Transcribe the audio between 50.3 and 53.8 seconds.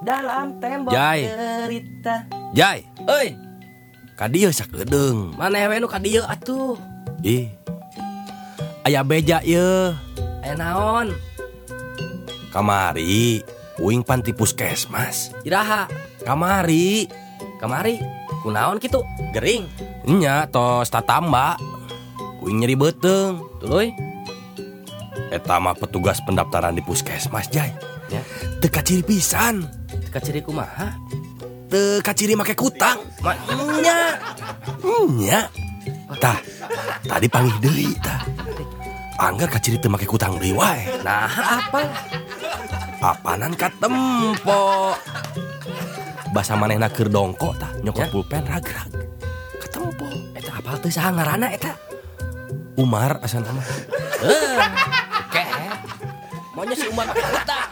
eta apal teh saha ngaranna eta? Umar asal nama